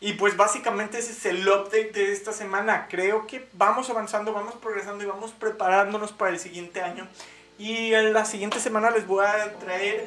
Y 0.00 0.12
pues 0.12 0.36
básicamente 0.36 0.98
ese 0.98 1.10
es 1.10 1.26
el 1.26 1.48
update 1.48 1.90
de 1.90 2.12
esta 2.12 2.32
semana. 2.32 2.86
Creo 2.88 3.26
que 3.26 3.48
vamos 3.54 3.90
avanzando, 3.90 4.32
vamos 4.32 4.54
progresando 4.54 5.02
y 5.02 5.08
vamos 5.08 5.32
preparándonos 5.32 6.12
para 6.12 6.30
el 6.30 6.38
siguiente 6.38 6.80
año. 6.80 7.08
Y 7.58 7.92
en 7.92 8.12
la 8.12 8.24
siguiente 8.24 8.60
semana 8.60 8.90
les 8.90 9.08
voy 9.08 9.26
a 9.26 9.58
traer 9.58 10.06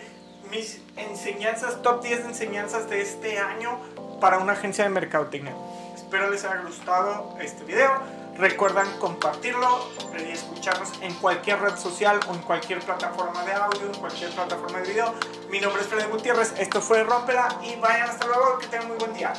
mis 0.49 0.81
enseñanzas, 0.95 1.81
top 1.81 2.01
10 2.01 2.23
de 2.23 2.29
enseñanzas 2.29 2.89
de 2.89 3.01
este 3.01 3.39
año 3.39 3.77
para 4.21 4.37
una 4.37 4.53
agencia 4.53 4.85
de 4.85 4.89
mercadotecnia. 4.89 5.53
Espero 5.95 6.29
les 6.29 6.45
haya 6.45 6.61
gustado 6.61 7.35
este 7.41 7.65
video. 7.65 8.20
Recuerdan 8.41 8.87
compartirlo 8.97 9.91
y 10.17 10.31
escucharnos 10.31 10.89
en 11.01 11.13
cualquier 11.13 11.61
red 11.61 11.77
social 11.77 12.19
o 12.27 12.33
en 12.33 12.41
cualquier 12.41 12.79
plataforma 12.79 13.45
de 13.45 13.53
audio, 13.53 13.85
en 13.85 13.93
cualquier 13.99 14.31
plataforma 14.31 14.79
de 14.79 14.93
video. 14.93 15.13
Mi 15.51 15.59
nombre 15.59 15.83
es 15.83 15.87
Freddy 15.87 16.09
Gutiérrez, 16.09 16.55
esto 16.57 16.81
fue 16.81 17.03
Rompela 17.03 17.55
y 17.61 17.79
vayan 17.79 18.09
hasta 18.09 18.25
luego, 18.25 18.57
que 18.57 18.65
tengan 18.65 18.87
muy 18.87 18.97
buen 18.97 19.13
día. 19.13 19.31